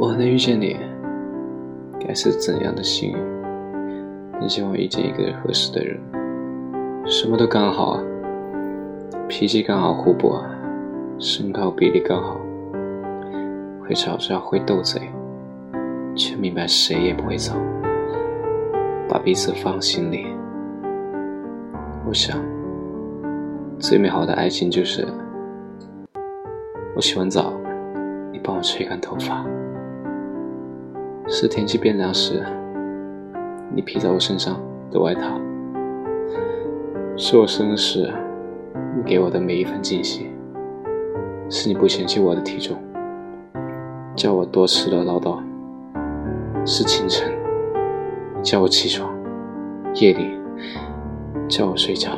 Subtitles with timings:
[0.00, 0.76] 我能遇见你，
[1.98, 3.18] 该是怎样的幸运？
[4.38, 5.98] 真希望遇见一个合适的人，
[7.04, 8.02] 什么都刚好啊，
[9.28, 10.48] 脾气刚好互补啊，
[11.18, 12.40] 身高比例刚好，
[13.82, 15.02] 会吵架会斗嘴，
[16.14, 17.54] 却明白谁也不会走，
[19.08, 20.28] 把彼此放心里。
[22.06, 22.38] 我想，
[23.80, 25.04] 最美好的爱情就是，
[26.94, 27.52] 我洗完澡，
[28.30, 29.44] 你帮我吹干头发；
[31.30, 32.42] 是天气变凉时，
[33.74, 34.58] 你披在我身上
[34.90, 35.38] 的外套；
[37.16, 38.10] 是我生日时，
[38.96, 40.26] 你给我的每一份惊喜；
[41.50, 42.76] 是你不嫌弃我的体重，
[44.16, 45.38] 叫我多吃了唠叨；
[46.64, 47.30] 是清晨
[48.42, 49.14] 叫我起床，
[49.94, 50.38] 夜里。
[51.46, 52.10] 叫我睡觉。